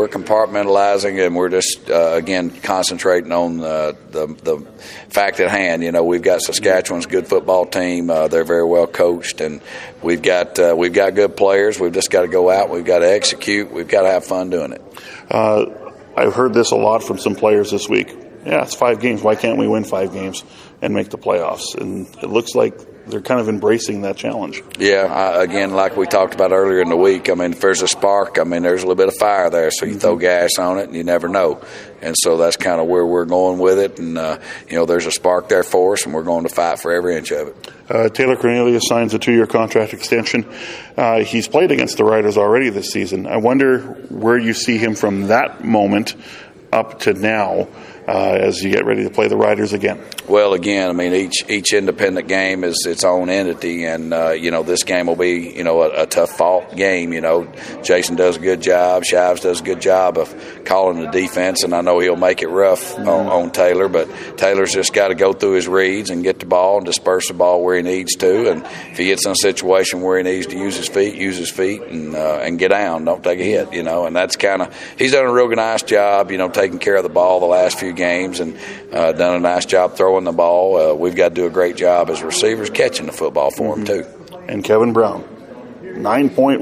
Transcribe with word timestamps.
we're 0.00 0.08
compartmentalizing 0.08 1.26
and 1.26 1.36
we're 1.36 1.50
just 1.50 1.90
uh, 1.90 2.12
again 2.14 2.48
concentrating 2.48 3.32
on 3.32 3.60
uh, 3.60 3.92
the 4.10 4.28
the 4.28 4.66
fact 5.10 5.40
at 5.40 5.50
hand. 5.50 5.82
You 5.82 5.92
know, 5.92 6.04
we've 6.04 6.22
got 6.22 6.40
Saskatchewan's 6.40 7.04
good 7.04 7.28
football 7.28 7.66
team. 7.66 8.08
Uh, 8.08 8.28
they're 8.28 8.44
very 8.44 8.64
well 8.64 8.86
coached, 8.86 9.42
and 9.42 9.60
we've 10.02 10.22
got 10.22 10.58
uh, 10.58 10.74
we've 10.74 10.94
got 10.94 11.14
good 11.14 11.36
players. 11.36 11.78
We've 11.78 11.92
just 11.92 12.10
got 12.10 12.22
to 12.22 12.28
go 12.28 12.48
out. 12.48 12.70
We've 12.70 12.82
got 12.84 13.00
to 13.00 13.10
execute. 13.12 13.70
We've 13.70 13.88
got 13.88 14.02
to 14.02 14.08
have 14.08 14.24
fun 14.24 14.48
doing 14.48 14.72
it. 14.72 14.82
Uh, 15.30 15.66
I've 16.16 16.34
heard 16.34 16.54
this 16.54 16.70
a 16.70 16.76
lot 16.76 17.02
from 17.02 17.18
some 17.18 17.34
players 17.34 17.70
this 17.70 17.86
week. 17.86 18.16
Yeah, 18.44 18.62
it's 18.62 18.74
five 18.74 19.00
games. 19.00 19.22
Why 19.22 19.34
can't 19.34 19.58
we 19.58 19.68
win 19.68 19.84
five 19.84 20.12
games 20.12 20.44
and 20.80 20.94
make 20.94 21.10
the 21.10 21.18
playoffs? 21.18 21.74
And 21.78 22.06
it 22.22 22.28
looks 22.30 22.54
like 22.54 22.74
they're 23.06 23.20
kind 23.20 23.40
of 23.40 23.48
embracing 23.48 24.02
that 24.02 24.16
challenge. 24.16 24.62
Yeah, 24.78 25.04
I, 25.04 25.42
again, 25.42 25.72
like 25.72 25.96
we 25.96 26.06
talked 26.06 26.34
about 26.34 26.52
earlier 26.52 26.80
in 26.80 26.88
the 26.88 26.96
week, 26.96 27.28
I 27.28 27.34
mean, 27.34 27.52
if 27.52 27.60
there's 27.60 27.82
a 27.82 27.88
spark, 27.88 28.38
I 28.38 28.44
mean, 28.44 28.62
there's 28.62 28.82
a 28.82 28.86
little 28.86 28.96
bit 28.96 29.08
of 29.08 29.16
fire 29.16 29.50
there, 29.50 29.70
so 29.70 29.84
you 29.84 29.92
mm-hmm. 29.92 30.00
throw 30.00 30.16
gas 30.16 30.58
on 30.58 30.78
it 30.78 30.84
and 30.84 30.94
you 30.94 31.04
never 31.04 31.28
know. 31.28 31.62
And 32.00 32.14
so 32.18 32.36
that's 32.36 32.56
kind 32.56 32.80
of 32.80 32.86
where 32.86 33.04
we're 33.04 33.26
going 33.26 33.58
with 33.58 33.78
it. 33.78 33.98
And, 33.98 34.16
uh, 34.16 34.38
you 34.68 34.76
know, 34.76 34.86
there's 34.86 35.06
a 35.06 35.10
spark 35.10 35.48
there 35.48 35.62
for 35.62 35.94
us, 35.94 36.04
and 36.04 36.14
we're 36.14 36.22
going 36.22 36.44
to 36.44 36.54
fight 36.54 36.78
for 36.78 36.92
every 36.92 37.16
inch 37.16 37.30
of 37.32 37.48
it. 37.48 37.72
Uh, 37.88 38.08
Taylor 38.08 38.36
Cornelius 38.36 38.86
signs 38.86 39.12
a 39.12 39.18
two 39.18 39.32
year 39.32 39.46
contract 39.46 39.92
extension. 39.92 40.50
Uh, 40.96 41.20
he's 41.20 41.48
played 41.48 41.72
against 41.72 41.96
the 41.96 42.04
Riders 42.04 42.38
already 42.38 42.70
this 42.70 42.90
season. 42.90 43.26
I 43.26 43.38
wonder 43.38 43.80
where 44.08 44.38
you 44.38 44.54
see 44.54 44.78
him 44.78 44.94
from 44.94 45.26
that 45.26 45.64
moment 45.64 46.14
up 46.72 47.00
to 47.00 47.12
now 47.12 47.68
uh, 48.10 48.32
as 48.40 48.60
you 48.60 48.72
get 48.72 48.84
ready 48.84 49.04
to 49.04 49.10
play 49.10 49.28
the 49.28 49.36
Riders 49.36 49.72
again? 49.72 50.02
Well, 50.28 50.52
again, 50.52 50.90
I 50.90 50.92
mean, 50.92 51.14
each 51.14 51.48
each 51.48 51.72
independent 51.72 52.26
game 52.26 52.64
is 52.64 52.84
its 52.86 53.04
own 53.04 53.30
entity, 53.30 53.84
and 53.84 54.12
uh, 54.12 54.30
you 54.30 54.50
know 54.50 54.64
this 54.64 54.82
game 54.82 55.06
will 55.06 55.16
be 55.16 55.52
you 55.56 55.62
know 55.62 55.82
a, 55.82 56.02
a, 56.02 56.06
tough 56.06 56.30
fought 56.30 56.74
game. 56.74 57.12
You 57.12 57.20
know, 57.20 57.52
Jason 57.84 58.16
does 58.16 58.36
a 58.36 58.40
good 58.40 58.60
job, 58.60 59.04
Shivers 59.04 59.40
does 59.40 59.60
a 59.60 59.64
good 59.64 59.80
job 59.80 60.18
of 60.18 60.64
calling 60.64 61.00
the 61.00 61.10
defense, 61.10 61.62
and 61.62 61.72
I 61.72 61.82
know 61.82 62.00
he'll 62.00 62.16
make 62.16 62.42
it 62.42 62.48
rough 62.48 62.98
on, 62.98 63.06
on, 63.06 63.50
Taylor, 63.52 63.88
but 63.88 64.08
Taylor's 64.36 64.72
just 64.72 64.92
got 64.92 65.08
to 65.08 65.14
go 65.14 65.32
through 65.32 65.52
his 65.52 65.68
reads 65.68 66.10
and 66.10 66.24
get 66.24 66.40
the 66.40 66.46
ball 66.46 66.78
and 66.78 66.86
disperse 66.86 67.28
the 67.28 67.34
ball 67.34 67.62
where 67.62 67.76
he 67.76 67.82
needs 67.82 68.16
to, 68.16 68.50
and 68.50 68.64
if 68.90 68.98
he 68.98 69.06
gets 69.06 69.24
in 69.24 69.32
a 69.32 69.36
situation 69.36 70.00
where 70.00 70.18
he 70.18 70.24
needs 70.24 70.48
to 70.48 70.58
use 70.58 70.76
his 70.76 70.88
feet, 70.88 71.14
use 71.14 71.36
his 71.36 71.50
feet 71.50 71.82
and 71.82 72.16
uh, 72.16 72.40
and 72.42 72.58
get 72.58 72.68
down, 72.68 73.04
don't 73.04 73.22
take 73.22 73.38
a 73.38 73.44
hit. 73.44 73.72
You 73.72 73.84
know, 73.84 74.06
and 74.06 74.16
that's 74.16 74.34
kind 74.34 74.62
of 74.62 74.76
he's 74.98 75.12
done 75.12 75.26
a 75.26 75.32
real 75.32 75.48
nice 75.50 75.84
job. 75.84 76.32
You 76.32 76.38
know, 76.38 76.48
taking 76.48 76.80
care 76.80 76.96
of 76.96 77.04
the 77.04 77.08
ball 77.08 77.38
the 77.38 77.46
last 77.46 77.78
few 77.78 77.92
games 78.00 78.40
and 78.40 78.58
uh, 78.92 79.12
done 79.12 79.36
a 79.36 79.38
nice 79.38 79.64
job 79.64 79.96
throwing 79.96 80.24
the 80.24 80.32
ball. 80.32 80.76
Uh, 80.76 80.94
we've 80.94 81.14
got 81.14 81.28
to 81.28 81.34
do 81.36 81.46
a 81.46 81.50
great 81.50 81.76
job 81.76 82.10
as 82.10 82.20
receivers 82.24 82.68
catching 82.68 83.06
the 83.06 83.12
football 83.12 83.52
for 83.52 83.76
mm-hmm. 83.76 83.84
too. 83.84 84.04
And 84.48 84.64
Kevin 84.64 84.92
Brown, 84.92 85.24
nine 85.82 86.28
point 86.28 86.58